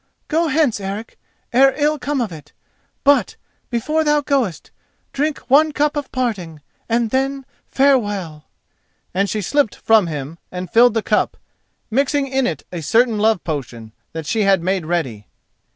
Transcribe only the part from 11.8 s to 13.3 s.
mixing in it a certain